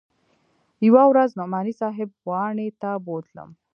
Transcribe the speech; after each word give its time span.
يوه 0.87 1.03
ورځ 1.11 1.29
نعماني 1.39 1.73
صاحب 1.81 2.09
واڼې 2.29 2.67
ته 2.81 2.89
بوتلم. 3.05 3.49